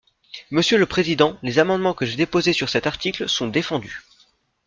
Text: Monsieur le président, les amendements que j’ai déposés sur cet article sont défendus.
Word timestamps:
Monsieur 0.49 0.79
le 0.79 0.87
président, 0.87 1.37
les 1.43 1.59
amendements 1.59 1.93
que 1.93 2.07
j’ai 2.07 2.15
déposés 2.15 2.53
sur 2.53 2.69
cet 2.69 2.87
article 2.87 3.29
sont 3.29 3.47
défendus. 3.49 4.01